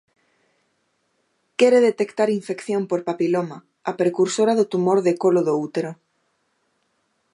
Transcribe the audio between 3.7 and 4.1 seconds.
a